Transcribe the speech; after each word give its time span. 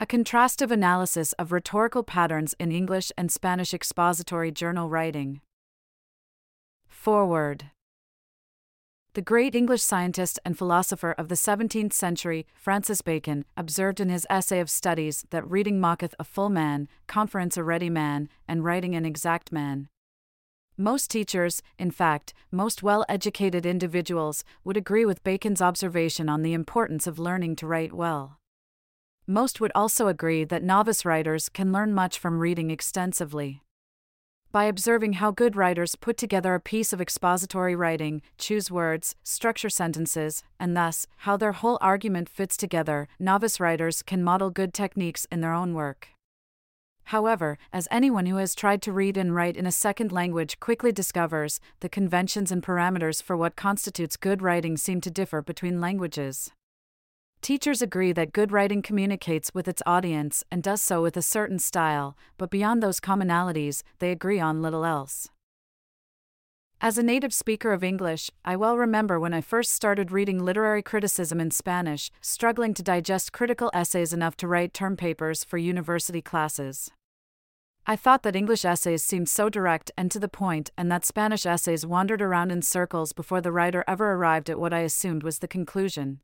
A 0.00 0.06
contrastive 0.06 0.70
analysis 0.70 1.32
of 1.40 1.50
rhetorical 1.50 2.04
patterns 2.04 2.54
in 2.60 2.70
English 2.70 3.10
and 3.18 3.32
Spanish 3.32 3.74
expository 3.74 4.52
journal 4.52 4.88
writing. 4.88 5.40
Foreword. 6.86 7.72
The 9.14 9.22
great 9.22 9.56
English 9.56 9.82
scientist 9.82 10.38
and 10.44 10.56
philosopher 10.56 11.10
of 11.18 11.26
the 11.26 11.34
17th 11.34 11.92
century, 11.92 12.46
Francis 12.54 13.02
Bacon, 13.02 13.44
observed 13.56 13.98
in 13.98 14.08
his 14.08 14.24
essay 14.30 14.60
of 14.60 14.70
studies 14.70 15.26
that 15.30 15.50
reading 15.50 15.80
mocketh 15.80 16.14
a 16.20 16.22
full 16.22 16.48
man, 16.48 16.86
conference 17.08 17.56
a 17.56 17.64
ready 17.64 17.90
man, 17.90 18.28
and 18.46 18.62
writing 18.62 18.94
an 18.94 19.04
exact 19.04 19.50
man. 19.50 19.88
Most 20.76 21.10
teachers, 21.10 21.60
in 21.76 21.90
fact, 21.90 22.34
most 22.52 22.84
well 22.84 23.04
educated 23.08 23.66
individuals, 23.66 24.44
would 24.62 24.76
agree 24.76 25.04
with 25.04 25.24
Bacon's 25.24 25.60
observation 25.60 26.28
on 26.28 26.42
the 26.42 26.52
importance 26.52 27.08
of 27.08 27.18
learning 27.18 27.56
to 27.56 27.66
write 27.66 27.92
well. 27.92 28.37
Most 29.30 29.60
would 29.60 29.72
also 29.74 30.08
agree 30.08 30.44
that 30.44 30.62
novice 30.62 31.04
writers 31.04 31.50
can 31.50 31.70
learn 31.70 31.92
much 31.92 32.18
from 32.18 32.38
reading 32.38 32.70
extensively. 32.70 33.62
By 34.52 34.64
observing 34.64 35.14
how 35.14 35.32
good 35.32 35.54
writers 35.54 35.96
put 35.96 36.16
together 36.16 36.54
a 36.54 36.60
piece 36.60 36.94
of 36.94 37.00
expository 37.00 37.76
writing, 37.76 38.22
choose 38.38 38.70
words, 38.70 39.16
structure 39.22 39.68
sentences, 39.68 40.42
and 40.58 40.74
thus, 40.74 41.06
how 41.18 41.36
their 41.36 41.52
whole 41.52 41.76
argument 41.82 42.30
fits 42.30 42.56
together, 42.56 43.06
novice 43.18 43.60
writers 43.60 44.02
can 44.02 44.24
model 44.24 44.48
good 44.48 44.72
techniques 44.72 45.26
in 45.30 45.42
their 45.42 45.52
own 45.52 45.74
work. 45.74 46.08
However, 47.04 47.58
as 47.70 47.86
anyone 47.90 48.24
who 48.24 48.36
has 48.36 48.54
tried 48.54 48.80
to 48.80 48.92
read 48.92 49.18
and 49.18 49.34
write 49.34 49.58
in 49.58 49.66
a 49.66 49.72
second 49.72 50.10
language 50.10 50.58
quickly 50.58 50.90
discovers, 50.90 51.60
the 51.80 51.90
conventions 51.90 52.50
and 52.50 52.62
parameters 52.62 53.22
for 53.22 53.36
what 53.36 53.56
constitutes 53.56 54.16
good 54.16 54.40
writing 54.40 54.78
seem 54.78 55.02
to 55.02 55.10
differ 55.10 55.42
between 55.42 55.82
languages. 55.82 56.50
Teachers 57.40 57.80
agree 57.80 58.12
that 58.12 58.32
good 58.32 58.52
writing 58.52 58.82
communicates 58.82 59.54
with 59.54 59.68
its 59.68 59.82
audience 59.86 60.44
and 60.50 60.62
does 60.62 60.82
so 60.82 61.02
with 61.02 61.16
a 61.16 61.22
certain 61.22 61.58
style, 61.58 62.16
but 62.36 62.50
beyond 62.50 62.82
those 62.82 63.00
commonalities, 63.00 63.82
they 64.00 64.10
agree 64.10 64.40
on 64.40 64.60
little 64.60 64.84
else. 64.84 65.30
As 66.80 66.96
a 66.96 67.02
native 67.02 67.34
speaker 67.34 67.72
of 67.72 67.82
English, 67.82 68.30
I 68.44 68.54
well 68.54 68.76
remember 68.76 69.18
when 69.18 69.34
I 69.34 69.40
first 69.40 69.72
started 69.72 70.12
reading 70.12 70.44
literary 70.44 70.82
criticism 70.82 71.40
in 71.40 71.50
Spanish, 71.50 72.10
struggling 72.20 72.72
to 72.74 72.84
digest 72.84 73.32
critical 73.32 73.70
essays 73.74 74.12
enough 74.12 74.36
to 74.36 74.48
write 74.48 74.74
term 74.74 74.96
papers 74.96 75.42
for 75.42 75.58
university 75.58 76.22
classes. 76.22 76.90
I 77.84 77.96
thought 77.96 78.22
that 78.22 78.36
English 78.36 78.64
essays 78.64 79.02
seemed 79.02 79.28
so 79.28 79.48
direct 79.48 79.90
and 79.96 80.10
to 80.10 80.20
the 80.20 80.28
point, 80.28 80.70
and 80.76 80.90
that 80.92 81.04
Spanish 81.04 81.46
essays 81.46 81.86
wandered 81.86 82.22
around 82.22 82.52
in 82.52 82.62
circles 82.62 83.12
before 83.12 83.40
the 83.40 83.52
writer 83.52 83.82
ever 83.88 84.12
arrived 84.12 84.50
at 84.50 84.60
what 84.60 84.74
I 84.74 84.80
assumed 84.80 85.22
was 85.22 85.38
the 85.38 85.48
conclusion. 85.48 86.20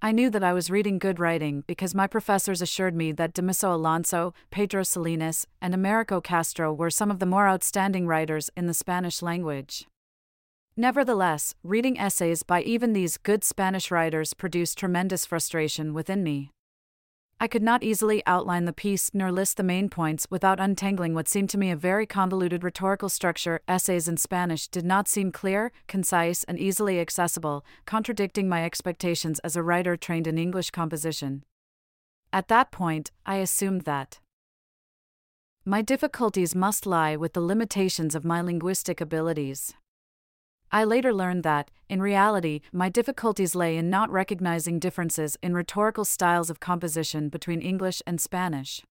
I 0.00 0.12
knew 0.12 0.30
that 0.30 0.44
I 0.44 0.52
was 0.52 0.70
reading 0.70 1.00
good 1.00 1.18
writing 1.18 1.64
because 1.66 1.92
my 1.92 2.06
professors 2.06 2.62
assured 2.62 2.94
me 2.94 3.10
that 3.12 3.34
Damaso 3.34 3.74
Alonso, 3.74 4.32
Pedro 4.50 4.84
Salinas, 4.84 5.44
and 5.60 5.74
Americo 5.74 6.20
Castro 6.20 6.72
were 6.72 6.88
some 6.88 7.10
of 7.10 7.18
the 7.18 7.26
more 7.26 7.48
outstanding 7.48 8.06
writers 8.06 8.48
in 8.56 8.66
the 8.66 8.74
Spanish 8.74 9.22
language. 9.22 9.88
Nevertheless, 10.76 11.56
reading 11.64 11.98
essays 11.98 12.44
by 12.44 12.62
even 12.62 12.92
these 12.92 13.16
good 13.16 13.42
Spanish 13.42 13.90
writers 13.90 14.34
produced 14.34 14.78
tremendous 14.78 15.26
frustration 15.26 15.92
within 15.92 16.22
me. 16.22 16.52
I 17.40 17.46
could 17.46 17.62
not 17.62 17.84
easily 17.84 18.20
outline 18.26 18.64
the 18.64 18.72
piece 18.72 19.12
nor 19.14 19.30
list 19.30 19.58
the 19.58 19.62
main 19.62 19.88
points 19.88 20.26
without 20.28 20.58
untangling 20.58 21.14
what 21.14 21.28
seemed 21.28 21.50
to 21.50 21.58
me 21.58 21.70
a 21.70 21.76
very 21.76 22.04
convoluted 22.04 22.64
rhetorical 22.64 23.08
structure. 23.08 23.60
Essays 23.68 24.08
in 24.08 24.16
Spanish 24.16 24.66
did 24.66 24.84
not 24.84 25.06
seem 25.06 25.30
clear, 25.30 25.70
concise, 25.86 26.42
and 26.44 26.58
easily 26.58 26.98
accessible, 26.98 27.64
contradicting 27.86 28.48
my 28.48 28.64
expectations 28.64 29.38
as 29.40 29.54
a 29.54 29.62
writer 29.62 29.96
trained 29.96 30.26
in 30.26 30.36
English 30.36 30.70
composition. 30.70 31.44
At 32.32 32.48
that 32.48 32.72
point, 32.72 33.12
I 33.24 33.36
assumed 33.36 33.82
that 33.82 34.18
my 35.64 35.80
difficulties 35.80 36.56
must 36.56 36.86
lie 36.86 37.14
with 37.14 37.34
the 37.34 37.40
limitations 37.40 38.16
of 38.16 38.24
my 38.24 38.40
linguistic 38.40 39.00
abilities. 39.00 39.74
I 40.70 40.84
later 40.84 41.14
learned 41.14 41.44
that, 41.44 41.70
in 41.88 42.02
reality, 42.02 42.60
my 42.72 42.88
difficulties 42.88 43.54
lay 43.54 43.76
in 43.76 43.88
not 43.88 44.10
recognizing 44.10 44.78
differences 44.78 45.36
in 45.42 45.54
rhetorical 45.54 46.04
styles 46.04 46.50
of 46.50 46.60
composition 46.60 47.28
between 47.28 47.60
English 47.60 48.02
and 48.06 48.20
Spanish. 48.20 48.82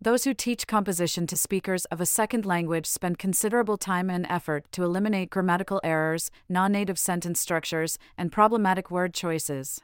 Those 0.00 0.24
who 0.24 0.34
teach 0.34 0.66
composition 0.66 1.26
to 1.28 1.36
speakers 1.36 1.86
of 1.86 2.00
a 2.00 2.06
second 2.06 2.44
language 2.44 2.84
spend 2.86 3.18
considerable 3.18 3.78
time 3.78 4.10
and 4.10 4.26
effort 4.28 4.70
to 4.72 4.84
eliminate 4.84 5.30
grammatical 5.30 5.80
errors, 5.82 6.30
non 6.46 6.72
native 6.72 6.98
sentence 6.98 7.40
structures, 7.40 7.98
and 8.18 8.30
problematic 8.30 8.90
word 8.90 9.14
choices 9.14 9.80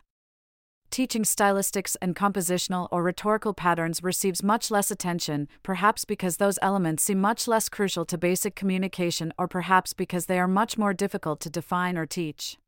teaching 0.90 1.22
stylistics 1.22 1.96
and 2.02 2.16
compositional 2.16 2.88
or 2.90 3.02
rhetorical 3.02 3.54
patterns 3.54 4.02
receives 4.02 4.42
much 4.42 4.70
less 4.70 4.90
attention, 4.90 5.48
perhaps 5.62 6.04
because 6.04 6.36
those 6.36 6.58
elements 6.60 7.04
seem 7.04 7.20
much 7.20 7.48
less 7.48 7.68
crucial 7.68 8.04
to 8.04 8.18
basic 8.18 8.54
communication 8.54 9.32
or 9.38 9.48
perhaps 9.48 9.92
because 9.92 10.26
they 10.26 10.38
are 10.38 10.48
much 10.48 10.76
more 10.76 10.92
difficult 10.92 11.40
to 11.40 11.50
define 11.50 11.96
or 11.96 12.06
teach. 12.06 12.58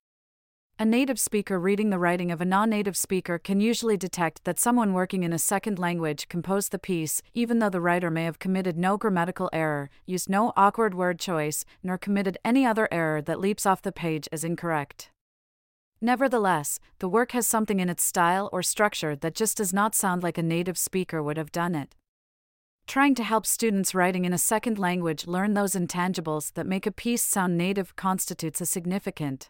A 0.79 0.85
native 0.85 1.21
speaker 1.21 1.61
reading 1.61 1.91
the 1.91 1.99
writing 1.99 2.33
of 2.33 2.41
a 2.41 2.45
non 2.45 2.71
native 2.71 2.97
speaker 2.97 3.39
can 3.39 3.61
usually 3.61 3.97
detect 3.97 4.43
that 4.43 4.59
someone 4.59 4.93
working 4.93 5.23
in 5.23 5.33
a 5.33 5.39
second 5.39 5.79
language 5.79 6.29
composed 6.29 6.73
the 6.73 6.79
piece, 6.79 7.23
even 7.35 7.61
though 7.61 7.71
the 7.71 7.81
writer 7.81 8.11
may 8.11 8.25
have 8.25 8.41
committed 8.41 8.77
no 8.77 8.97
grammatical 8.97 9.49
error, 9.53 9.91
used 10.07 10.29
no 10.29 10.53
awkward 10.57 10.95
word 10.95 11.21
choice, 11.21 11.65
nor 11.85 11.99
committed 11.99 12.37
any 12.45 12.67
other 12.67 12.89
error 12.91 13.23
that 13.23 13.39
leaps 13.39 13.65
off 13.65 13.83
the 13.83 13.93
page 13.93 14.29
as 14.33 14.43
incorrect. 14.43 15.12
Nevertheless, 16.05 16.81
the 16.99 17.09
work 17.09 17.31
has 17.31 17.47
something 17.47 17.79
in 17.79 17.89
its 17.89 18.03
style 18.03 18.51
or 18.53 18.63
structure 18.63 19.15
that 19.15 19.37
just 19.37 19.57
does 19.57 19.73
not 19.73 19.95
sound 19.95 20.25
like 20.25 20.37
a 20.37 20.43
native 20.43 20.77
speaker 20.77 21.23
would 21.23 21.37
have 21.37 21.53
done 21.53 21.77
it. 21.77 21.95
Trying 22.89 23.15
to 23.15 23.23
help 23.23 23.47
students 23.47 23.95
writing 23.95 24.25
in 24.25 24.33
a 24.33 24.39
second 24.39 24.81
language 24.81 25.29
learn 25.29 25.55
those 25.55 25.75
intangibles 25.75 26.53
that 26.55 26.67
make 26.67 26.87
a 26.87 26.91
piece 26.91 27.23
sound 27.23 27.57
native 27.57 27.95
constitutes 27.95 28.61
a 28.61 28.67
significant 28.67 29.49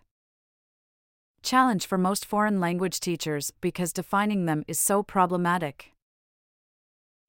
challenge 1.42 1.86
for 1.86 1.98
most 1.98 2.24
foreign 2.24 2.60
language 2.60 3.00
teachers 3.00 3.50
because 3.60 3.92
defining 3.92 4.46
them 4.46 4.62
is 4.69 4.78
so 4.78 5.02
problematic. 5.02 5.92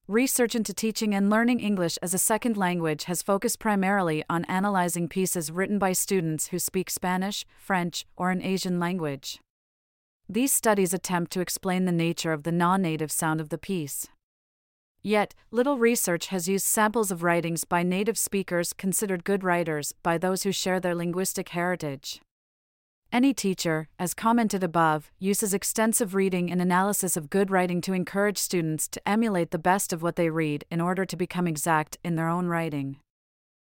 Research 0.08 0.54
into 0.54 0.74
teaching 0.74 1.14
and 1.14 1.30
learning 1.30 1.60
English 1.60 1.96
as 2.02 2.12
a 2.12 2.18
second 2.18 2.58
language 2.58 3.04
has 3.04 3.22
focused 3.22 3.58
primarily 3.58 4.22
on 4.28 4.44
analyzing 4.44 5.08
pieces 5.08 5.50
written 5.50 5.78
by 5.78 5.94
students 5.94 6.48
who 6.48 6.58
speak 6.58 6.90
Spanish, 6.90 7.46
French, 7.56 8.04
or 8.14 8.30
an 8.30 8.42
Asian 8.42 8.78
language. 8.78 9.40
These 10.28 10.52
studies 10.52 10.92
attempt 10.92 11.32
to 11.32 11.40
explain 11.40 11.86
the 11.86 11.92
nature 11.92 12.34
of 12.34 12.42
the 12.42 12.52
non 12.52 12.82
native 12.82 13.10
sound 13.10 13.40
of 13.40 13.48
the 13.48 13.56
piece. 13.56 14.06
Yet, 15.02 15.34
little 15.50 15.78
research 15.78 16.26
has 16.26 16.48
used 16.48 16.66
samples 16.66 17.10
of 17.10 17.22
writings 17.22 17.64
by 17.64 17.82
native 17.82 18.18
speakers 18.18 18.74
considered 18.74 19.24
good 19.24 19.42
writers 19.42 19.94
by 20.02 20.18
those 20.18 20.42
who 20.42 20.52
share 20.52 20.80
their 20.80 20.94
linguistic 20.94 21.48
heritage. 21.48 22.20
Any 23.14 23.32
teacher, 23.32 23.86
as 23.96 24.12
commented 24.12 24.64
above, 24.64 25.12
uses 25.20 25.54
extensive 25.54 26.16
reading 26.16 26.50
and 26.50 26.60
analysis 26.60 27.16
of 27.16 27.30
good 27.30 27.48
writing 27.48 27.80
to 27.82 27.92
encourage 27.92 28.38
students 28.38 28.88
to 28.88 29.08
emulate 29.08 29.52
the 29.52 29.58
best 29.70 29.92
of 29.92 30.02
what 30.02 30.16
they 30.16 30.30
read 30.30 30.64
in 30.68 30.80
order 30.80 31.04
to 31.04 31.16
become 31.16 31.46
exact 31.46 31.96
in 32.02 32.16
their 32.16 32.28
own 32.28 32.48
writing. 32.48 32.96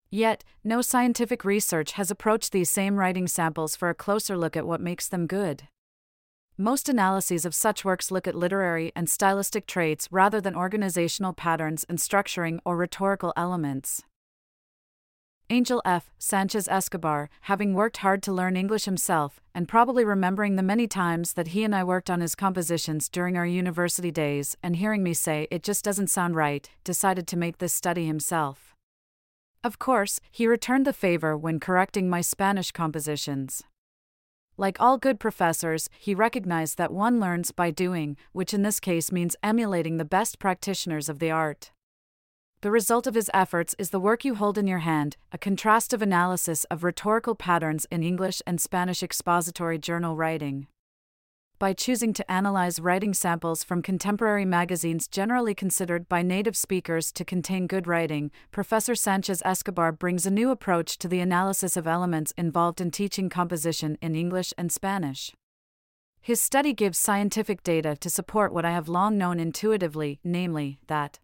Yet, 0.10 0.46
no 0.64 0.82
scientific 0.82 1.44
research 1.44 1.92
has 2.00 2.10
approached 2.10 2.54
these 2.54 2.70
same 2.70 2.96
writing 2.96 3.28
samples 3.28 3.76
for 3.76 3.90
a 3.90 3.94
closer 3.94 4.38
look 4.38 4.56
at 4.56 4.66
what 4.66 4.80
makes 4.80 5.10
them 5.10 5.28
good. 5.28 5.68
Most 6.58 6.88
analyses 6.88 7.44
of 7.44 7.54
such 7.54 7.84
works 7.84 8.12
look 8.12 8.30
at 8.30 8.36
literary 8.36 8.94
and 8.96 9.10
stylistic 9.10 9.68
traits 9.68 10.08
rather 10.12 10.40
than 10.40 10.56
organizational 10.56 11.34
patterns 11.34 11.84
and 11.90 11.98
structuring 11.98 12.60
or 12.64 12.78
rhetorical 12.78 13.34
elements. 13.36 14.02
Angel 15.52 15.80
F. 15.86 16.10
Sanchez 16.18 16.68
Escobar, 16.68 17.30
having 17.42 17.76
worked 17.76 17.98
hard 17.98 18.24
to 18.24 18.34
learn 18.34 18.58
English 18.58 18.86
himself, 18.86 19.40
and 19.54 19.68
probably 19.68 20.04
remembering 20.04 20.56
the 20.56 20.64
many 20.64 20.88
times 20.88 21.34
that 21.34 21.50
he 21.50 21.64
and 21.64 21.76
I 21.76 21.84
worked 21.84 22.10
on 22.10 22.20
his 22.20 22.34
compositions 22.34 23.10
during 23.10 23.38
our 23.38 23.46
university 23.46 24.10
days, 24.10 24.58
and 24.64 24.78
hearing 24.78 25.04
me 25.04 25.14
say 25.14 25.48
it 25.52 25.62
just 25.62 25.86
doesn't 25.86 26.10
sound 26.10 26.36
right, 26.36 26.68
decided 26.84 27.28
to 27.28 27.38
make 27.38 27.60
this 27.60 27.74
study 27.74 28.08
himself. 28.08 28.74
Of 29.64 29.78
course, 29.78 30.20
he 30.32 30.48
returned 30.48 30.88
the 30.88 30.94
favor 30.94 31.38
when 31.38 31.60
correcting 31.60 32.10
my 32.10 32.22
Spanish 32.22 32.72
compositions. 32.72 33.62
Like 34.58 34.80
all 34.80 34.98
good 34.98 35.20
professors, 35.20 35.90
he 36.00 36.16
recognized 36.16 36.80
that 36.80 36.92
one 36.92 37.20
learns 37.20 37.52
by 37.52 37.70
doing, 37.70 38.18
which 38.32 38.52
in 38.52 38.64
this 38.64 38.80
case 38.80 39.12
means 39.12 39.36
emulating 39.44 39.98
the 39.98 40.06
best 40.06 40.40
practitioners 40.40 41.08
of 41.08 41.20
the 41.20 41.30
art. 41.30 41.72
The 42.66 42.72
result 42.72 43.06
of 43.06 43.14
his 43.14 43.30
efforts 43.32 43.76
is 43.78 43.92
the 43.92 44.00
work 44.00 44.26
you 44.26 44.34
hold 44.34 44.58
in 44.58 44.66
your 44.66 44.80
hand, 44.80 45.18
a 45.32 45.38
contrastive 45.38 46.02
analysis 46.02 46.64
of 46.72 46.84
rhetorical 46.84 47.36
patterns 47.36 47.86
in 47.92 48.02
English 48.02 48.42
and 48.48 48.60
Spanish 48.60 49.04
expository 49.04 49.78
journal 49.78 50.16
writing. 50.16 50.66
By 51.60 51.74
choosing 51.74 52.12
to 52.14 52.32
analyze 52.32 52.80
writing 52.80 53.14
samples 53.14 53.64
from 53.64 53.84
contemporary 53.84 54.46
magazines 54.46 55.08
generally 55.08 55.54
considered 55.54 56.10
by 56.10 56.24
native 56.24 56.58
speakers 56.58 57.12
to 57.12 57.24
contain 57.24 57.68
good 57.68 57.86
writing, 57.86 58.32
Professor 58.50 58.96
Sanchez 58.96 59.44
Escobar 59.46 59.92
brings 59.92 60.26
a 60.26 60.32
new 60.32 60.50
approach 60.50 60.98
to 60.98 61.08
the 61.08 61.20
analysis 61.20 61.78
of 61.78 61.86
elements 61.86 62.34
involved 62.36 62.82
in 62.82 62.90
teaching 62.90 63.30
composition 63.30 63.96
in 64.02 64.16
English 64.16 64.56
and 64.58 64.72
Spanish. 64.72 65.32
His 66.20 66.42
study 66.42 66.74
gives 66.74 66.98
scientific 66.98 67.62
data 67.62 67.96
to 67.98 68.10
support 68.10 68.52
what 68.52 68.66
I 68.66 68.72
have 68.72 68.90
long 68.90 69.20
known 69.20 69.40
intuitively, 69.40 70.20
namely, 70.24 70.80
that 70.88 71.20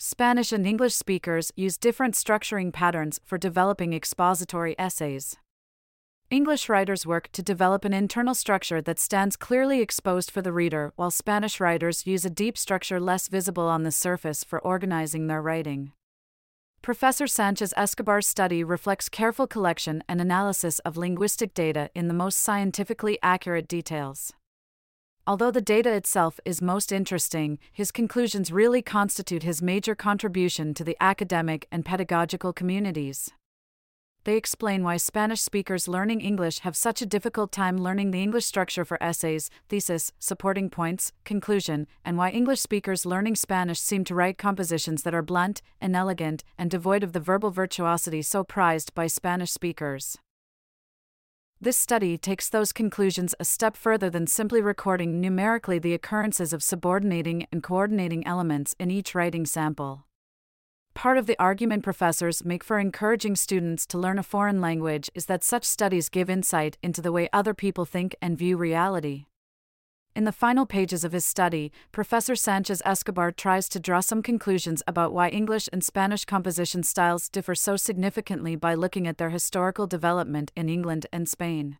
Spanish 0.00 0.52
and 0.52 0.64
English 0.64 0.94
speakers 0.94 1.50
use 1.56 1.76
different 1.76 2.14
structuring 2.14 2.72
patterns 2.72 3.18
for 3.24 3.36
developing 3.36 3.92
expository 3.92 4.78
essays. 4.78 5.34
English 6.30 6.68
writers 6.68 7.04
work 7.04 7.28
to 7.32 7.42
develop 7.42 7.84
an 7.84 7.92
internal 7.92 8.34
structure 8.34 8.80
that 8.80 9.00
stands 9.00 9.34
clearly 9.34 9.80
exposed 9.80 10.30
for 10.30 10.40
the 10.40 10.52
reader, 10.52 10.92
while 10.94 11.10
Spanish 11.10 11.58
writers 11.58 12.06
use 12.06 12.24
a 12.24 12.30
deep 12.30 12.56
structure 12.56 13.00
less 13.00 13.26
visible 13.26 13.64
on 13.64 13.82
the 13.82 13.90
surface 13.90 14.44
for 14.44 14.60
organizing 14.60 15.26
their 15.26 15.42
writing. 15.42 15.90
Professor 16.80 17.26
Sanchez 17.26 17.74
Escobar's 17.76 18.26
study 18.26 18.62
reflects 18.62 19.08
careful 19.08 19.48
collection 19.48 20.04
and 20.08 20.20
analysis 20.20 20.78
of 20.80 20.96
linguistic 20.96 21.54
data 21.54 21.90
in 21.92 22.06
the 22.06 22.14
most 22.14 22.38
scientifically 22.38 23.18
accurate 23.20 23.66
details. 23.66 24.32
Although 25.28 25.50
the 25.50 25.60
data 25.60 25.92
itself 25.92 26.40
is 26.46 26.62
most 26.62 26.90
interesting, 26.90 27.58
his 27.70 27.92
conclusions 27.92 28.50
really 28.50 28.80
constitute 28.82 29.42
his 29.42 29.60
major 29.60 29.94
contribution 29.94 30.72
to 30.72 30.82
the 30.82 30.96
academic 31.00 31.68
and 31.70 31.84
pedagogical 31.84 32.54
communities 32.54 33.30
they 34.28 34.36
explain 34.36 34.84
why 34.84 34.98
Spanish 34.98 35.40
speakers 35.40 35.88
learning 35.88 36.20
English 36.20 36.58
have 36.58 36.76
such 36.76 37.00
a 37.00 37.06
difficult 37.06 37.50
time 37.50 37.78
learning 37.78 38.10
the 38.10 38.22
English 38.22 38.44
structure 38.44 38.84
for 38.84 39.02
essays, 39.02 39.48
thesis, 39.70 40.12
supporting 40.18 40.68
points, 40.68 41.12
conclusion, 41.24 41.86
and 42.04 42.18
why 42.18 42.28
English 42.28 42.60
speakers 42.60 43.06
learning 43.06 43.36
Spanish 43.36 43.80
seem 43.80 44.04
to 44.04 44.14
write 44.14 44.36
compositions 44.36 45.02
that 45.02 45.14
are 45.14 45.22
blunt, 45.22 45.62
inelegant, 45.80 46.44
and 46.58 46.70
devoid 46.70 47.02
of 47.02 47.14
the 47.14 47.20
verbal 47.20 47.50
virtuosity 47.50 48.20
so 48.20 48.44
prized 48.44 48.94
by 48.94 49.06
Spanish 49.06 49.50
speakers. 49.50 50.18
This 51.60 51.76
study 51.76 52.16
takes 52.16 52.48
those 52.48 52.72
conclusions 52.72 53.34
a 53.40 53.44
step 53.44 53.76
further 53.76 54.08
than 54.08 54.28
simply 54.28 54.62
recording 54.62 55.20
numerically 55.20 55.80
the 55.80 55.92
occurrences 55.92 56.52
of 56.52 56.62
subordinating 56.62 57.48
and 57.50 57.64
coordinating 57.64 58.24
elements 58.24 58.76
in 58.78 58.92
each 58.92 59.12
writing 59.12 59.44
sample. 59.44 60.06
Part 60.94 61.18
of 61.18 61.26
the 61.26 61.40
argument 61.40 61.82
professors 61.82 62.44
make 62.44 62.62
for 62.62 62.78
encouraging 62.78 63.34
students 63.34 63.86
to 63.86 63.98
learn 63.98 64.20
a 64.20 64.22
foreign 64.22 64.60
language 64.60 65.10
is 65.16 65.26
that 65.26 65.42
such 65.42 65.64
studies 65.64 66.08
give 66.08 66.30
insight 66.30 66.78
into 66.80 67.02
the 67.02 67.10
way 67.10 67.28
other 67.32 67.54
people 67.54 67.84
think 67.84 68.14
and 68.22 68.38
view 68.38 68.56
reality. 68.56 69.24
In 70.18 70.24
the 70.24 70.32
final 70.32 70.66
pages 70.66 71.04
of 71.04 71.12
his 71.12 71.24
study, 71.24 71.70
Professor 71.92 72.34
Sanchez 72.34 72.82
Escobar 72.84 73.30
tries 73.30 73.68
to 73.68 73.78
draw 73.78 74.00
some 74.00 74.20
conclusions 74.20 74.82
about 74.84 75.12
why 75.12 75.28
English 75.28 75.68
and 75.72 75.84
Spanish 75.84 76.24
composition 76.24 76.82
styles 76.82 77.28
differ 77.28 77.54
so 77.54 77.76
significantly 77.76 78.56
by 78.56 78.74
looking 78.74 79.06
at 79.06 79.18
their 79.18 79.30
historical 79.30 79.86
development 79.86 80.50
in 80.56 80.68
England 80.68 81.06
and 81.12 81.28
Spain. 81.28 81.78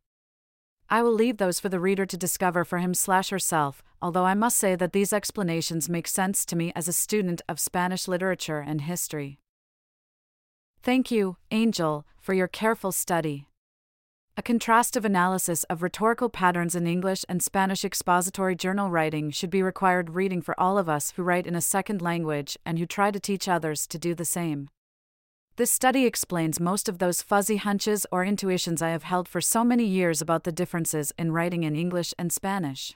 I 0.89 1.03
will 1.03 1.15
leave 1.15 1.39
those 1.39 1.59
for 1.59 1.69
the 1.69 1.81
reader 1.81 2.07
to 2.07 2.17
discover 2.17 2.65
for 2.65 2.79
him 2.79 2.95
slash 2.95 3.31
herself, 3.31 3.83
although 4.01 4.25
I 4.25 4.35
must 4.35 4.57
say 4.57 4.77
that 4.77 4.93
these 4.93 5.13
explanations 5.13 5.89
make 5.89 6.07
sense 6.07 6.47
to 6.47 6.55
me 6.55 6.73
as 6.77 6.87
a 6.87 6.93
student 6.93 7.43
of 7.49 7.59
Spanish 7.59 8.07
literature 8.07 8.61
and 8.61 8.83
history. 8.83 9.41
Thank 10.81 11.11
you, 11.11 11.39
Angel, 11.51 12.07
for 12.21 12.35
your 12.35 12.47
careful 12.47 12.93
study. 12.93 13.49
A 14.39 14.43
contrastive 14.43 15.05
analysis 15.05 15.65
of 15.65 15.83
rhetorical 15.83 16.29
patterns 16.29 16.77
in 16.77 16.87
English 16.87 17.25
and 17.29 17.43
Spanish 17.43 17.85
expository 17.85 18.55
journal 18.55 18.89
writing 18.89 19.33
should 19.33 19.51
be 19.51 19.65
required 19.65 20.15
reading 20.15 20.43
for 20.43 20.55
all 20.61 20.79
of 20.79 20.89
us 20.89 21.11
who 21.17 21.25
write 21.25 21.45
in 21.45 21.57
a 21.57 21.61
second 21.61 22.01
language 22.01 22.57
and 22.65 22.79
who 22.79 22.87
try 22.87 23.11
to 23.11 23.19
teach 23.19 23.49
others 23.49 23.85
to 23.89 23.99
do 23.99 24.15
the 24.15 24.25
same. 24.25 24.69
This 25.57 25.73
study 25.73 26.07
explains 26.07 26.61
most 26.61 26.89
of 26.89 26.99
those 26.99 27.21
fuzzy 27.21 27.57
hunches 27.57 28.07
or 28.13 28.25
intuitions 28.25 28.81
I 28.81 28.91
have 28.91 29.03
held 29.03 29.27
for 29.27 29.41
so 29.41 29.65
many 29.65 29.85
years 29.85 30.23
about 30.23 30.45
the 30.45 30.53
differences 30.53 31.13
in 31.19 31.33
writing 31.33 31.65
in 31.65 31.75
English 31.75 32.15
and 32.17 32.33
Spanish. 32.33 32.95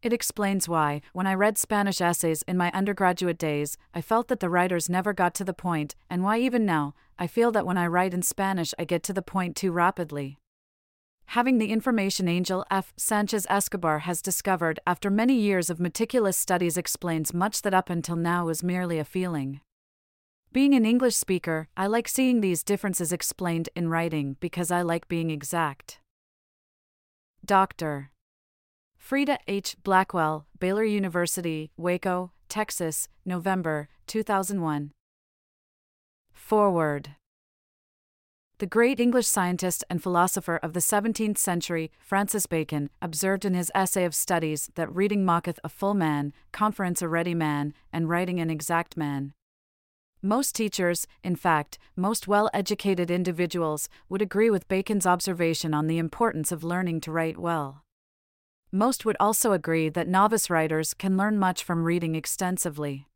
It 0.00 0.14
explains 0.14 0.66
why, 0.66 1.02
when 1.12 1.26
I 1.26 1.34
read 1.34 1.58
Spanish 1.58 2.00
essays 2.00 2.40
in 2.48 2.56
my 2.56 2.70
undergraduate 2.72 3.36
days, 3.36 3.76
I 3.92 4.00
felt 4.00 4.28
that 4.28 4.40
the 4.40 4.48
writers 4.48 4.88
never 4.88 5.12
got 5.12 5.34
to 5.34 5.44
the 5.44 5.52
point, 5.52 5.96
and 6.08 6.24
why 6.24 6.38
even 6.38 6.64
now, 6.64 6.94
I 7.18 7.26
feel 7.26 7.52
that 7.52 7.66
when 7.66 7.76
I 7.76 7.86
write 7.86 8.14
in 8.14 8.22
Spanish 8.22 8.72
I 8.78 8.84
get 8.84 9.02
to 9.02 9.12
the 9.12 9.20
point 9.20 9.54
too 9.54 9.70
rapidly. 9.70 10.38
Having 11.30 11.58
the 11.58 11.72
information 11.72 12.28
Angel 12.28 12.64
F. 12.70 12.92
Sanchez 12.96 13.46
Escobar 13.50 14.00
has 14.00 14.22
discovered 14.22 14.78
after 14.86 15.10
many 15.10 15.34
years 15.34 15.68
of 15.68 15.80
meticulous 15.80 16.36
studies 16.36 16.76
explains 16.76 17.34
much 17.34 17.62
that 17.62 17.74
up 17.74 17.90
until 17.90 18.16
now 18.16 18.46
was 18.46 18.62
merely 18.62 18.98
a 18.98 19.04
feeling. 19.04 19.60
Being 20.52 20.74
an 20.74 20.86
English 20.86 21.16
speaker, 21.16 21.68
I 21.76 21.88
like 21.88 22.08
seeing 22.08 22.40
these 22.40 22.62
differences 22.62 23.12
explained 23.12 23.68
in 23.74 23.88
writing 23.88 24.36
because 24.40 24.70
I 24.70 24.82
like 24.82 25.08
being 25.08 25.30
exact. 25.30 25.98
Dr. 27.44 28.10
Frida 28.96 29.38
H. 29.46 29.76
Blackwell, 29.82 30.46
Baylor 30.58 30.84
University, 30.84 31.70
Waco, 31.76 32.32
Texas, 32.48 33.08
November 33.24 33.88
2001. 34.06 34.92
Foreword. 36.32 37.16
The 38.58 38.66
great 38.66 38.98
English 38.98 39.26
scientist 39.26 39.84
and 39.90 40.02
philosopher 40.02 40.56
of 40.56 40.72
the 40.72 40.80
17th 40.80 41.36
century, 41.36 41.90
Francis 41.98 42.46
Bacon, 42.46 42.88
observed 43.02 43.44
in 43.44 43.52
his 43.52 43.70
essay 43.74 44.06
of 44.06 44.14
studies 44.14 44.70
that 44.76 44.94
reading 44.94 45.26
mocketh 45.26 45.60
a 45.62 45.68
full 45.68 45.92
man, 45.92 46.32
conference 46.52 47.02
a 47.02 47.08
ready 47.08 47.34
man, 47.34 47.74
and 47.92 48.08
writing 48.08 48.40
an 48.40 48.48
exact 48.48 48.96
man. 48.96 49.34
Most 50.22 50.54
teachers, 50.54 51.06
in 51.22 51.36
fact, 51.36 51.78
most 51.96 52.26
well 52.26 52.48
educated 52.54 53.10
individuals, 53.10 53.90
would 54.08 54.22
agree 54.22 54.48
with 54.48 54.68
Bacon's 54.68 55.06
observation 55.06 55.74
on 55.74 55.86
the 55.86 55.98
importance 55.98 56.50
of 56.50 56.64
learning 56.64 57.02
to 57.02 57.12
write 57.12 57.36
well. 57.36 57.84
Most 58.72 59.04
would 59.04 59.18
also 59.20 59.52
agree 59.52 59.90
that 59.90 60.08
novice 60.08 60.48
writers 60.48 60.94
can 60.94 61.18
learn 61.18 61.38
much 61.38 61.62
from 61.62 61.84
reading 61.84 62.14
extensively. 62.14 63.06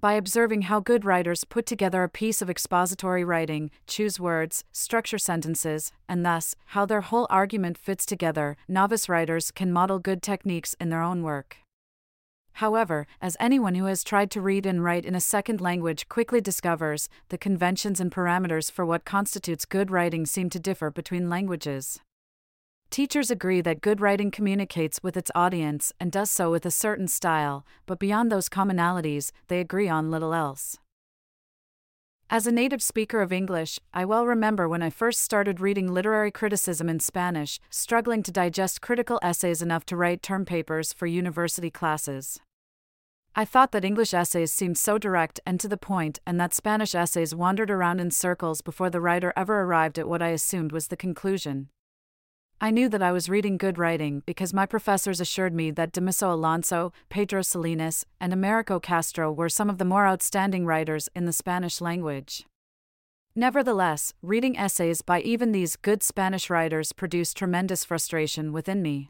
By 0.00 0.14
observing 0.14 0.62
how 0.62 0.80
good 0.80 1.04
writers 1.04 1.44
put 1.44 1.66
together 1.66 2.02
a 2.02 2.08
piece 2.08 2.40
of 2.40 2.48
expository 2.48 3.22
writing, 3.22 3.70
choose 3.86 4.18
words, 4.18 4.64
structure 4.72 5.18
sentences, 5.18 5.92
and 6.08 6.24
thus, 6.24 6.56
how 6.68 6.86
their 6.86 7.02
whole 7.02 7.26
argument 7.28 7.76
fits 7.76 8.06
together, 8.06 8.56
novice 8.66 9.10
writers 9.10 9.50
can 9.50 9.70
model 9.70 9.98
good 9.98 10.22
techniques 10.22 10.74
in 10.80 10.88
their 10.88 11.02
own 11.02 11.22
work. 11.22 11.58
However, 12.54 13.06
as 13.20 13.36
anyone 13.38 13.74
who 13.74 13.84
has 13.84 14.02
tried 14.02 14.30
to 14.30 14.40
read 14.40 14.64
and 14.64 14.82
write 14.82 15.04
in 15.04 15.14
a 15.14 15.20
second 15.20 15.60
language 15.60 16.08
quickly 16.08 16.40
discovers, 16.40 17.10
the 17.28 17.36
conventions 17.36 18.00
and 18.00 18.10
parameters 18.10 18.70
for 18.70 18.86
what 18.86 19.04
constitutes 19.04 19.66
good 19.66 19.90
writing 19.90 20.24
seem 20.24 20.48
to 20.48 20.58
differ 20.58 20.90
between 20.90 21.28
languages. 21.28 22.00
Teachers 22.90 23.30
agree 23.30 23.60
that 23.60 23.82
good 23.82 24.00
writing 24.00 24.32
communicates 24.32 25.00
with 25.00 25.16
its 25.16 25.30
audience 25.32 25.92
and 26.00 26.10
does 26.10 26.28
so 26.28 26.50
with 26.50 26.66
a 26.66 26.72
certain 26.72 27.06
style, 27.06 27.64
but 27.86 28.00
beyond 28.00 28.32
those 28.32 28.48
commonalities, 28.48 29.30
they 29.46 29.60
agree 29.60 29.88
on 29.88 30.10
little 30.10 30.34
else. 30.34 30.76
As 32.28 32.48
a 32.48 32.52
native 32.52 32.82
speaker 32.82 33.22
of 33.22 33.32
English, 33.32 33.78
I 33.94 34.04
well 34.04 34.26
remember 34.26 34.68
when 34.68 34.82
I 34.82 34.90
first 34.90 35.20
started 35.20 35.60
reading 35.60 35.94
literary 35.94 36.32
criticism 36.32 36.88
in 36.88 36.98
Spanish, 36.98 37.60
struggling 37.70 38.24
to 38.24 38.32
digest 38.32 38.80
critical 38.80 39.20
essays 39.22 39.62
enough 39.62 39.86
to 39.86 39.96
write 39.96 40.20
term 40.20 40.44
papers 40.44 40.92
for 40.92 41.06
university 41.06 41.70
classes. 41.70 42.40
I 43.36 43.44
thought 43.44 43.70
that 43.70 43.84
English 43.84 44.12
essays 44.12 44.50
seemed 44.50 44.78
so 44.78 44.98
direct 44.98 45.38
and 45.46 45.60
to 45.60 45.68
the 45.68 45.76
point, 45.76 46.18
and 46.26 46.40
that 46.40 46.54
Spanish 46.54 46.96
essays 46.96 47.36
wandered 47.36 47.70
around 47.70 48.00
in 48.00 48.10
circles 48.10 48.62
before 48.62 48.90
the 48.90 49.00
writer 49.00 49.32
ever 49.36 49.60
arrived 49.60 49.96
at 49.96 50.08
what 50.08 50.22
I 50.22 50.30
assumed 50.30 50.72
was 50.72 50.88
the 50.88 50.96
conclusion. 50.96 51.68
I 52.62 52.70
knew 52.70 52.90
that 52.90 53.02
I 53.02 53.10
was 53.10 53.30
reading 53.30 53.56
good 53.56 53.78
writing 53.78 54.22
because 54.26 54.52
my 54.52 54.66
professors 54.66 55.18
assured 55.18 55.54
me 55.54 55.70
that 55.70 55.92
Damaso 55.92 56.30
Alonso, 56.30 56.92
Pedro 57.08 57.40
Salinas, 57.40 58.04
and 58.20 58.34
Americo 58.34 58.78
Castro 58.78 59.32
were 59.32 59.48
some 59.48 59.70
of 59.70 59.78
the 59.78 59.84
more 59.86 60.06
outstanding 60.06 60.66
writers 60.66 61.08
in 61.16 61.24
the 61.24 61.32
Spanish 61.32 61.80
language. 61.80 62.44
Nevertheless, 63.34 64.12
reading 64.20 64.58
essays 64.58 65.00
by 65.00 65.22
even 65.22 65.52
these 65.52 65.76
good 65.76 66.02
Spanish 66.02 66.50
writers 66.50 66.92
produced 66.92 67.38
tremendous 67.38 67.82
frustration 67.82 68.52
within 68.52 68.82
me. 68.82 69.08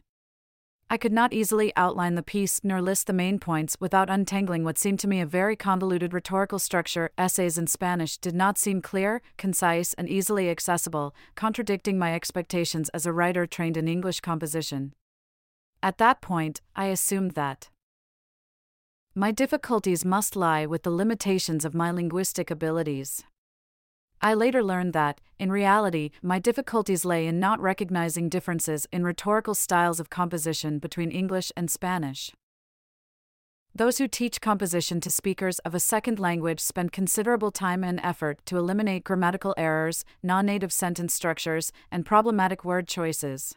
I 0.91 0.97
could 0.97 1.13
not 1.13 1.31
easily 1.31 1.71
outline 1.77 2.15
the 2.15 2.21
piece 2.21 2.59
nor 2.65 2.81
list 2.81 3.07
the 3.07 3.13
main 3.13 3.39
points 3.39 3.77
without 3.79 4.09
untangling 4.09 4.65
what 4.65 4.77
seemed 4.77 4.99
to 4.99 5.07
me 5.07 5.21
a 5.21 5.25
very 5.25 5.55
convoluted 5.55 6.13
rhetorical 6.13 6.59
structure. 6.59 7.11
Essays 7.17 7.57
in 7.57 7.67
Spanish 7.67 8.17
did 8.17 8.35
not 8.35 8.57
seem 8.57 8.81
clear, 8.81 9.21
concise, 9.37 9.93
and 9.93 10.09
easily 10.09 10.49
accessible, 10.49 11.15
contradicting 11.33 11.97
my 11.97 12.13
expectations 12.13 12.89
as 12.89 13.05
a 13.05 13.13
writer 13.13 13.45
trained 13.45 13.77
in 13.77 13.87
English 13.87 14.19
composition. 14.19 14.93
At 15.81 15.97
that 15.99 16.19
point, 16.19 16.59
I 16.75 16.87
assumed 16.87 17.35
that 17.35 17.69
my 19.15 19.31
difficulties 19.31 20.03
must 20.03 20.35
lie 20.35 20.65
with 20.65 20.83
the 20.83 20.91
limitations 20.91 21.63
of 21.63 21.73
my 21.73 21.89
linguistic 21.89 22.51
abilities. 22.51 23.23
I 24.23 24.35
later 24.35 24.61
learned 24.61 24.93
that, 24.93 25.19
in 25.39 25.51
reality, 25.51 26.11
my 26.21 26.37
difficulties 26.37 27.03
lay 27.05 27.25
in 27.25 27.39
not 27.39 27.59
recognizing 27.59 28.29
differences 28.29 28.85
in 28.91 29.03
rhetorical 29.03 29.55
styles 29.55 29.99
of 29.99 30.11
composition 30.11 30.77
between 30.77 31.09
English 31.09 31.51
and 31.57 31.71
Spanish. 31.71 32.31
Those 33.73 33.97
who 33.97 34.07
teach 34.07 34.39
composition 34.39 35.01
to 35.01 35.09
speakers 35.09 35.57
of 35.59 35.73
a 35.73 35.79
second 35.79 36.19
language 36.19 36.59
spend 36.59 36.91
considerable 36.91 37.49
time 37.49 37.83
and 37.83 37.99
effort 38.03 38.45
to 38.45 38.57
eliminate 38.57 39.05
grammatical 39.05 39.55
errors, 39.57 40.05
non 40.21 40.45
native 40.45 40.71
sentence 40.71 41.15
structures, 41.15 41.71
and 41.89 42.05
problematic 42.05 42.63
word 42.63 42.87
choices. 42.87 43.55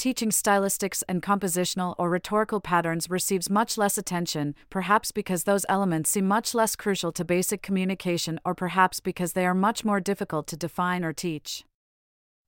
Teaching 0.00 0.30
stylistics 0.30 1.02
and 1.10 1.20
compositional 1.20 1.94
or 1.98 2.08
rhetorical 2.08 2.58
patterns 2.58 3.10
receives 3.10 3.50
much 3.50 3.76
less 3.76 3.98
attention, 3.98 4.54
perhaps 4.70 5.12
because 5.12 5.44
those 5.44 5.66
elements 5.68 6.08
seem 6.08 6.26
much 6.26 6.54
less 6.54 6.74
crucial 6.74 7.12
to 7.12 7.22
basic 7.22 7.60
communication, 7.60 8.40
or 8.42 8.54
perhaps 8.54 8.98
because 8.98 9.34
they 9.34 9.44
are 9.44 9.52
much 9.52 9.84
more 9.84 10.00
difficult 10.00 10.46
to 10.46 10.56
define 10.56 11.04
or 11.04 11.12
teach. 11.12 11.66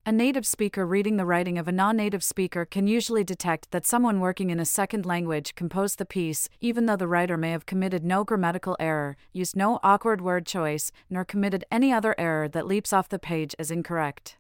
A 0.07 0.11
native 0.11 0.47
speaker 0.47 0.87
reading 0.87 1.19
the 1.19 1.27
writing 1.27 1.59
of 1.59 1.69
a 1.69 1.73
non 1.73 1.99
native 1.99 2.25
speaker 2.25 2.65
can 2.65 2.87
usually 2.87 3.23
detect 3.23 3.71
that 3.71 3.85
someone 3.85 4.19
working 4.19 4.49
in 4.49 4.59
a 4.59 4.65
second 4.65 5.05
language 5.05 5.55
composed 5.55 5.99
the 5.99 6.07
piece, 6.07 6.49
even 6.63 6.87
though 6.87 6.97
the 6.97 7.07
writer 7.07 7.37
may 7.37 7.51
have 7.51 7.67
committed 7.67 8.03
no 8.03 8.25
grammatical 8.25 8.79
error, 8.81 9.15
used 9.31 9.57
no 9.57 9.79
awkward 9.83 10.23
word 10.23 10.47
choice, 10.47 10.91
nor 11.11 11.23
committed 11.23 11.67
any 11.71 11.93
other 11.93 12.15
error 12.17 12.49
that 12.49 12.67
leaps 12.67 12.95
off 12.95 13.11
the 13.11 13.19
page 13.19 13.55
as 13.59 13.71
incorrect. 13.71 14.39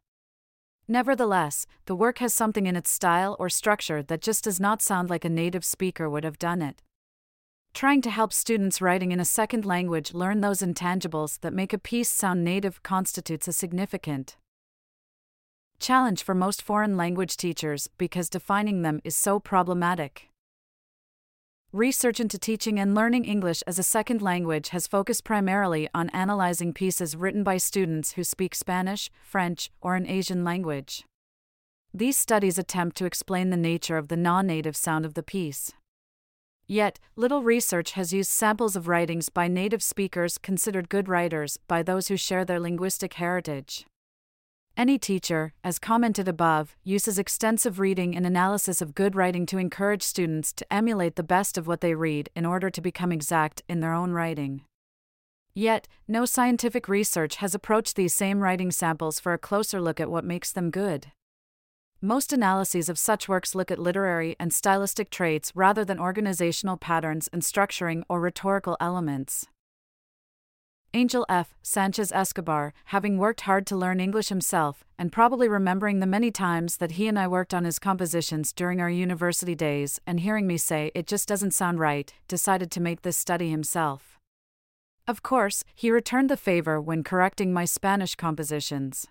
Nevertheless, 0.92 1.66
the 1.86 1.96
work 1.96 2.18
has 2.18 2.34
something 2.34 2.66
in 2.66 2.76
its 2.76 2.90
style 2.90 3.34
or 3.38 3.48
structure 3.48 4.02
that 4.02 4.20
just 4.20 4.44
does 4.44 4.60
not 4.60 4.82
sound 4.82 5.08
like 5.08 5.24
a 5.24 5.30
native 5.30 5.64
speaker 5.64 6.10
would 6.10 6.22
have 6.22 6.38
done 6.38 6.60
it. 6.60 6.82
Trying 7.72 8.02
to 8.02 8.10
help 8.10 8.30
students 8.30 8.82
writing 8.82 9.10
in 9.10 9.18
a 9.18 9.24
second 9.24 9.64
language 9.64 10.12
learn 10.12 10.42
those 10.42 10.60
intangibles 10.60 11.40
that 11.40 11.54
make 11.54 11.72
a 11.72 11.78
piece 11.78 12.10
sound 12.10 12.44
native 12.44 12.82
constitutes 12.82 13.48
a 13.48 13.54
significant 13.54 14.36
challenge 15.78 16.22
for 16.22 16.34
most 16.34 16.60
foreign 16.60 16.94
language 16.98 17.38
teachers 17.38 17.88
because 17.96 18.28
defining 18.28 18.82
them 18.82 19.00
is 19.02 19.16
so 19.16 19.40
problematic. 19.40 20.28
Research 21.72 22.20
into 22.20 22.36
teaching 22.36 22.78
and 22.78 22.94
learning 22.94 23.24
English 23.24 23.62
as 23.66 23.78
a 23.78 23.82
second 23.82 24.20
language 24.20 24.68
has 24.68 24.86
focused 24.86 25.24
primarily 25.24 25.88
on 25.94 26.10
analyzing 26.10 26.74
pieces 26.74 27.16
written 27.16 27.42
by 27.42 27.56
students 27.56 28.12
who 28.12 28.22
speak 28.22 28.54
Spanish, 28.54 29.10
French, 29.22 29.70
or 29.80 29.96
an 29.96 30.06
Asian 30.06 30.44
language. 30.44 31.06
These 31.94 32.18
studies 32.18 32.58
attempt 32.58 32.98
to 32.98 33.06
explain 33.06 33.48
the 33.48 33.56
nature 33.56 33.96
of 33.96 34.08
the 34.08 34.18
non 34.18 34.46
native 34.46 34.76
sound 34.76 35.06
of 35.06 35.14
the 35.14 35.22
piece. 35.22 35.72
Yet, 36.66 36.98
little 37.16 37.42
research 37.42 37.92
has 37.92 38.12
used 38.12 38.30
samples 38.30 38.76
of 38.76 38.86
writings 38.86 39.30
by 39.30 39.48
native 39.48 39.82
speakers 39.82 40.36
considered 40.36 40.90
good 40.90 41.08
writers 41.08 41.58
by 41.68 41.82
those 41.82 42.08
who 42.08 42.18
share 42.18 42.44
their 42.44 42.60
linguistic 42.60 43.14
heritage. 43.14 43.86
Any 44.74 44.98
teacher, 44.98 45.52
as 45.62 45.78
commented 45.78 46.28
above, 46.28 46.76
uses 46.82 47.18
extensive 47.18 47.78
reading 47.78 48.16
and 48.16 48.24
analysis 48.24 48.80
of 48.80 48.94
good 48.94 49.14
writing 49.14 49.44
to 49.46 49.58
encourage 49.58 50.02
students 50.02 50.50
to 50.54 50.72
emulate 50.72 51.16
the 51.16 51.22
best 51.22 51.58
of 51.58 51.66
what 51.66 51.82
they 51.82 51.94
read 51.94 52.30
in 52.34 52.46
order 52.46 52.70
to 52.70 52.80
become 52.80 53.12
exact 53.12 53.62
in 53.68 53.80
their 53.80 53.92
own 53.92 54.12
writing. 54.12 54.62
Yet, 55.52 55.88
no 56.08 56.24
scientific 56.24 56.88
research 56.88 57.36
has 57.36 57.54
approached 57.54 57.96
these 57.96 58.14
same 58.14 58.40
writing 58.40 58.70
samples 58.70 59.20
for 59.20 59.34
a 59.34 59.38
closer 59.38 59.78
look 59.78 60.00
at 60.00 60.10
what 60.10 60.24
makes 60.24 60.50
them 60.50 60.70
good. 60.70 61.12
Most 62.00 62.32
analyses 62.32 62.88
of 62.88 62.98
such 62.98 63.28
works 63.28 63.54
look 63.54 63.70
at 63.70 63.78
literary 63.78 64.36
and 64.40 64.54
stylistic 64.54 65.10
traits 65.10 65.52
rather 65.54 65.84
than 65.84 66.00
organizational 66.00 66.78
patterns 66.78 67.28
and 67.30 67.42
structuring 67.42 68.04
or 68.08 68.20
rhetorical 68.20 68.78
elements. 68.80 69.46
Angel 70.94 71.24
F. 71.26 71.54
Sanchez 71.62 72.12
Escobar, 72.12 72.74
having 72.86 73.16
worked 73.16 73.42
hard 73.42 73.66
to 73.66 73.76
learn 73.76 73.98
English 73.98 74.28
himself, 74.28 74.84
and 74.98 75.10
probably 75.10 75.48
remembering 75.48 76.00
the 76.00 76.06
many 76.06 76.30
times 76.30 76.76
that 76.76 76.92
he 76.92 77.08
and 77.08 77.18
I 77.18 77.26
worked 77.26 77.54
on 77.54 77.64
his 77.64 77.78
compositions 77.78 78.52
during 78.52 78.78
our 78.78 78.90
university 78.90 79.54
days, 79.54 80.00
and 80.06 80.20
hearing 80.20 80.46
me 80.46 80.58
say 80.58 80.90
it 80.94 81.06
just 81.06 81.26
doesn't 81.26 81.52
sound 81.52 81.80
right, 81.80 82.12
decided 82.28 82.70
to 82.72 82.80
make 82.82 83.00
this 83.00 83.16
study 83.16 83.48
himself. 83.48 84.18
Of 85.08 85.22
course, 85.22 85.64
he 85.74 85.90
returned 85.90 86.28
the 86.28 86.36
favor 86.36 86.78
when 86.78 87.02
correcting 87.02 87.54
my 87.54 87.64
Spanish 87.64 88.14
compositions. 88.14 89.06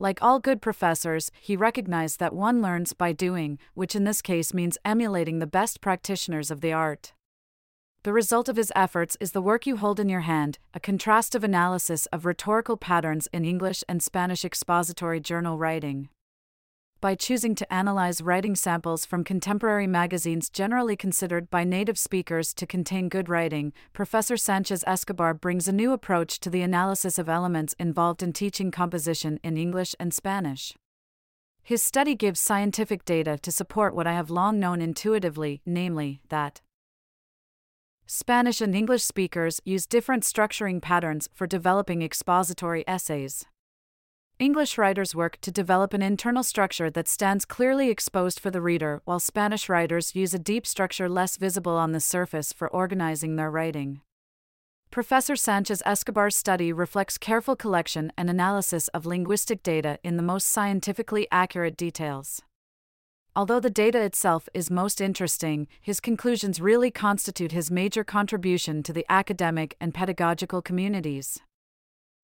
Like 0.00 0.20
all 0.20 0.40
good 0.40 0.60
professors, 0.60 1.30
he 1.40 1.56
recognized 1.56 2.18
that 2.18 2.34
one 2.34 2.60
learns 2.60 2.94
by 2.94 3.12
doing, 3.12 3.60
which 3.74 3.94
in 3.94 4.02
this 4.02 4.20
case 4.20 4.52
means 4.52 4.76
emulating 4.84 5.38
the 5.38 5.46
best 5.46 5.80
practitioners 5.80 6.50
of 6.50 6.62
the 6.62 6.72
art. 6.72 7.12
The 8.02 8.14
result 8.14 8.48
of 8.48 8.56
his 8.56 8.72
efforts 8.74 9.18
is 9.20 9.32
the 9.32 9.42
work 9.42 9.66
you 9.66 9.76
hold 9.76 10.00
in 10.00 10.08
your 10.08 10.20
hand, 10.20 10.58
a 10.72 10.80
contrastive 10.80 11.44
analysis 11.44 12.06
of 12.06 12.24
rhetorical 12.24 12.78
patterns 12.78 13.28
in 13.30 13.44
English 13.44 13.84
and 13.90 14.02
Spanish 14.02 14.42
expository 14.42 15.20
journal 15.20 15.58
writing. 15.58 16.08
By 17.02 17.14
choosing 17.14 17.54
to 17.56 17.70
analyze 17.70 18.22
writing 18.22 18.56
samples 18.56 19.04
from 19.04 19.22
contemporary 19.22 19.86
magazines 19.86 20.48
generally 20.48 20.96
considered 20.96 21.50
by 21.50 21.62
native 21.64 21.98
speakers 21.98 22.54
to 22.54 22.66
contain 22.66 23.10
good 23.10 23.28
writing, 23.28 23.74
Professor 23.92 24.38
Sanchez 24.38 24.82
Escobar 24.86 25.34
brings 25.34 25.68
a 25.68 25.72
new 25.72 25.92
approach 25.92 26.40
to 26.40 26.48
the 26.48 26.62
analysis 26.62 27.18
of 27.18 27.28
elements 27.28 27.74
involved 27.78 28.22
in 28.22 28.32
teaching 28.32 28.70
composition 28.70 29.38
in 29.42 29.58
English 29.58 29.94
and 30.00 30.14
Spanish. 30.14 30.72
His 31.62 31.82
study 31.82 32.14
gives 32.14 32.40
scientific 32.40 33.04
data 33.04 33.36
to 33.42 33.52
support 33.52 33.94
what 33.94 34.06
I 34.06 34.14
have 34.14 34.30
long 34.30 34.58
known 34.58 34.80
intuitively, 34.80 35.60
namely, 35.66 36.22
that 36.30 36.62
Spanish 38.12 38.60
and 38.60 38.74
English 38.74 39.04
speakers 39.04 39.60
use 39.64 39.86
different 39.86 40.24
structuring 40.24 40.82
patterns 40.82 41.28
for 41.32 41.46
developing 41.46 42.02
expository 42.02 42.82
essays. 42.88 43.46
English 44.36 44.76
writers 44.76 45.14
work 45.14 45.40
to 45.40 45.52
develop 45.52 45.94
an 45.94 46.02
internal 46.02 46.42
structure 46.42 46.90
that 46.90 47.06
stands 47.06 47.44
clearly 47.44 47.88
exposed 47.88 48.40
for 48.40 48.50
the 48.50 48.60
reader, 48.60 49.00
while 49.04 49.20
Spanish 49.20 49.68
writers 49.68 50.16
use 50.16 50.34
a 50.34 50.40
deep 50.40 50.66
structure 50.66 51.08
less 51.08 51.36
visible 51.36 51.76
on 51.76 51.92
the 51.92 52.00
surface 52.00 52.52
for 52.52 52.66
organizing 52.66 53.36
their 53.36 53.48
writing. 53.48 54.00
Professor 54.90 55.36
Sanchez 55.36 55.80
Escobar's 55.86 56.34
study 56.34 56.72
reflects 56.72 57.16
careful 57.16 57.54
collection 57.54 58.12
and 58.18 58.28
analysis 58.28 58.88
of 58.88 59.06
linguistic 59.06 59.62
data 59.62 60.00
in 60.02 60.16
the 60.16 60.24
most 60.24 60.48
scientifically 60.48 61.28
accurate 61.30 61.76
details. 61.76 62.42
Although 63.36 63.60
the 63.60 63.70
data 63.70 64.02
itself 64.02 64.48
is 64.52 64.72
most 64.72 65.00
interesting, 65.00 65.68
his 65.80 66.00
conclusions 66.00 66.60
really 66.60 66.90
constitute 66.90 67.52
his 67.52 67.70
major 67.70 68.02
contribution 68.02 68.82
to 68.82 68.92
the 68.92 69.06
academic 69.08 69.76
and 69.80 69.94
pedagogical 69.94 70.60
communities. 70.62 71.38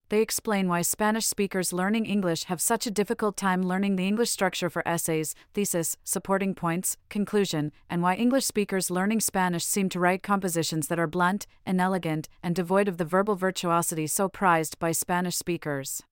They 0.09 0.21
explain 0.21 0.69
why 0.69 0.83
Spanish 0.83 1.27
speakers 1.27 1.73
learning 1.73 2.07
English 2.07 2.45
have 2.45 2.61
such 2.61 2.87
a 2.87 2.93
difficult 2.93 3.37
time 3.37 3.63
learning 3.63 3.97
the 3.97 4.07
English 4.07 4.31
structure 4.31 4.71
for 4.71 4.87
essays, 4.87 5.35
thesis, 5.55 5.97
supporting 6.05 6.55
points, 6.55 6.97
conclusion, 7.09 7.73
and 7.89 8.03
why 8.03 8.15
English 8.15 8.45
speakers 8.45 8.91
learning 8.91 9.21
Spanish 9.21 9.65
seem 9.65 9.89
to 9.89 10.01
write 10.01 10.23
compositions 10.23 10.89
that 10.89 10.99
are 10.99 11.09
blunt, 11.09 11.47
inelegant, 11.65 12.29
and 12.43 12.55
devoid 12.55 12.89
of 12.89 12.99
the 12.99 13.05
verbal 13.05 13.37
virtuosity 13.37 14.07
so 14.07 14.29
prized 14.29 14.79
by 14.79 14.93
Spanish 14.93 15.37
speakers. 15.37 16.03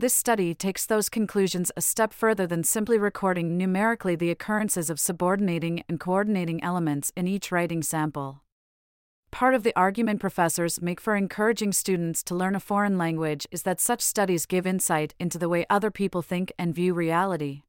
This 0.00 0.14
study 0.14 0.54
takes 0.54 0.86
those 0.86 1.08
conclusions 1.08 1.72
a 1.76 1.80
step 1.80 2.12
further 2.12 2.46
than 2.46 2.62
simply 2.62 2.98
recording 2.98 3.58
numerically 3.58 4.14
the 4.14 4.30
occurrences 4.30 4.90
of 4.90 5.00
subordinating 5.00 5.82
and 5.88 5.98
coordinating 5.98 6.62
elements 6.62 7.10
in 7.16 7.26
each 7.26 7.50
writing 7.50 7.82
sample. 7.82 8.44
Part 9.32 9.56
of 9.56 9.64
the 9.64 9.72
argument 9.74 10.20
professors 10.20 10.80
make 10.80 11.00
for 11.00 11.16
encouraging 11.16 11.72
students 11.72 12.22
to 12.22 12.36
learn 12.36 12.54
a 12.54 12.60
foreign 12.60 12.96
language 12.96 13.44
is 13.50 13.64
that 13.64 13.80
such 13.80 14.00
studies 14.00 14.46
give 14.46 14.68
insight 14.68 15.16
into 15.18 15.36
the 15.36 15.48
way 15.48 15.66
other 15.68 15.90
people 15.90 16.22
think 16.22 16.52
and 16.60 16.72
view 16.72 16.94
reality. 16.94 17.62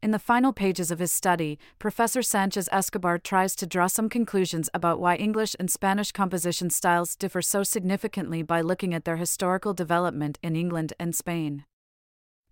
In 0.00 0.12
the 0.12 0.18
final 0.20 0.52
pages 0.52 0.92
of 0.92 1.00
his 1.00 1.10
study, 1.10 1.58
Professor 1.80 2.22
Sanchez 2.22 2.68
Escobar 2.70 3.18
tries 3.18 3.56
to 3.56 3.66
draw 3.66 3.88
some 3.88 4.08
conclusions 4.08 4.70
about 4.72 5.00
why 5.00 5.16
English 5.16 5.56
and 5.58 5.68
Spanish 5.68 6.12
composition 6.12 6.70
styles 6.70 7.16
differ 7.16 7.42
so 7.42 7.64
significantly 7.64 8.42
by 8.42 8.60
looking 8.60 8.94
at 8.94 9.04
their 9.04 9.16
historical 9.16 9.74
development 9.74 10.38
in 10.40 10.54
England 10.54 10.92
and 11.00 11.16
Spain. 11.16 11.64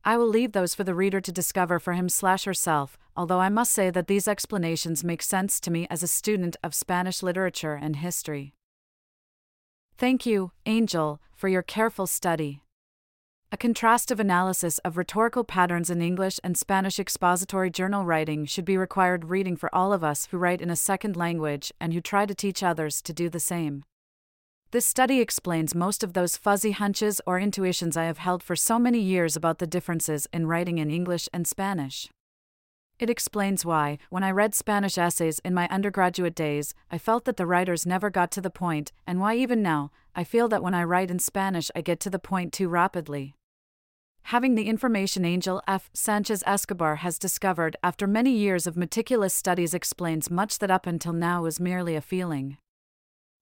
I 0.04 0.16
will 0.16 0.26
leave 0.26 0.52
those 0.52 0.74
for 0.74 0.82
the 0.82 0.94
reader 0.94 1.20
to 1.20 1.30
discover 1.30 1.78
for 1.78 1.92
him 1.92 2.08
slash 2.08 2.44
herself, 2.44 2.98
although 3.16 3.40
I 3.40 3.48
must 3.48 3.72
say 3.72 3.90
that 3.90 4.08
these 4.08 4.26
explanations 4.26 5.04
make 5.04 5.22
sense 5.22 5.60
to 5.60 5.70
me 5.70 5.86
as 5.88 6.02
a 6.02 6.08
student 6.08 6.56
of 6.64 6.74
Spanish 6.74 7.22
literature 7.22 7.74
and 7.74 7.96
history. 7.96 8.54
Thank 9.96 10.26
you, 10.26 10.50
Angel, 10.66 11.20
for 11.34 11.48
your 11.48 11.62
careful 11.62 12.08
study. 12.08 12.62
A 13.56 13.58
contrastive 13.58 14.20
analysis 14.20 14.76
of 14.80 14.98
rhetorical 14.98 15.42
patterns 15.42 15.88
in 15.88 16.02
English 16.02 16.38
and 16.44 16.58
Spanish 16.58 17.00
expository 17.00 17.70
journal 17.70 18.04
writing 18.04 18.44
should 18.44 18.66
be 18.66 18.76
required 18.76 19.30
reading 19.30 19.56
for 19.56 19.74
all 19.74 19.94
of 19.94 20.04
us 20.04 20.26
who 20.26 20.36
write 20.36 20.60
in 20.60 20.68
a 20.68 20.76
second 20.76 21.16
language 21.16 21.72
and 21.80 21.94
who 21.94 22.02
try 22.02 22.26
to 22.26 22.34
teach 22.34 22.62
others 22.62 23.00
to 23.00 23.14
do 23.14 23.30
the 23.30 23.40
same. 23.40 23.82
This 24.72 24.84
study 24.84 25.22
explains 25.22 25.74
most 25.74 26.04
of 26.04 26.12
those 26.12 26.36
fuzzy 26.36 26.72
hunches 26.72 27.18
or 27.26 27.40
intuitions 27.40 27.96
I 27.96 28.04
have 28.04 28.18
held 28.18 28.42
for 28.42 28.56
so 28.56 28.78
many 28.78 29.00
years 29.00 29.36
about 29.36 29.58
the 29.58 29.66
differences 29.66 30.28
in 30.34 30.46
writing 30.46 30.76
in 30.76 30.90
English 30.90 31.26
and 31.32 31.46
Spanish. 31.46 32.10
It 32.98 33.08
explains 33.08 33.64
why, 33.64 33.96
when 34.10 34.22
I 34.22 34.32
read 34.32 34.54
Spanish 34.54 34.98
essays 34.98 35.38
in 35.38 35.54
my 35.54 35.66
undergraduate 35.68 36.34
days, 36.34 36.74
I 36.90 36.98
felt 36.98 37.24
that 37.24 37.38
the 37.38 37.46
writers 37.46 37.86
never 37.86 38.10
got 38.10 38.30
to 38.32 38.42
the 38.42 38.50
point, 38.50 38.92
and 39.06 39.18
why 39.18 39.34
even 39.36 39.62
now, 39.62 39.92
I 40.14 40.24
feel 40.24 40.46
that 40.48 40.62
when 40.62 40.74
I 40.74 40.84
write 40.84 41.10
in 41.10 41.18
Spanish 41.18 41.70
I 41.74 41.80
get 41.80 42.00
to 42.00 42.10
the 42.10 42.18
point 42.18 42.52
too 42.52 42.68
rapidly. 42.68 43.34
Having 44.30 44.56
the 44.56 44.68
information 44.68 45.24
Angel 45.24 45.62
F. 45.68 45.88
Sanchez 45.94 46.42
Escobar 46.44 46.96
has 46.96 47.16
discovered 47.16 47.76
after 47.80 48.08
many 48.08 48.32
years 48.32 48.66
of 48.66 48.76
meticulous 48.76 49.32
studies 49.32 49.72
explains 49.72 50.32
much 50.32 50.58
that 50.58 50.68
up 50.68 50.84
until 50.84 51.12
now 51.12 51.42
was 51.42 51.60
merely 51.60 51.94
a 51.94 52.00
feeling. 52.00 52.58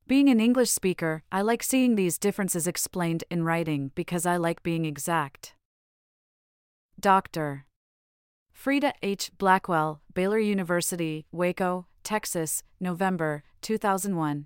Being 0.07 0.29
an 0.29 0.41
English 0.41 0.71
speaker, 0.71 1.23
I 1.33 1.41
like 1.41 1.63
seeing 1.63 1.95
these 1.95 2.19
differences 2.19 2.67
explained 2.67 3.25
in 3.31 3.45
writing 3.45 3.93
because 3.95 4.27
I 4.27 4.37
like 4.37 4.63
being 4.63 4.85
exact. 4.85 5.55
Doctor. 7.01 7.65
Frida 8.53 8.93
H. 9.03 9.31
Blackwell, 9.39 10.03
Baylor 10.13 10.39
University, 10.39 11.25
Waco, 11.33 11.87
Texas, 12.03 12.63
November 12.79 13.43
2001. 13.63 14.45